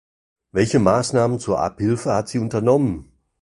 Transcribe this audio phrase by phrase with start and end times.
[0.51, 3.11] Welche Maßnahmen zur Abhilfe hat sie unternommen?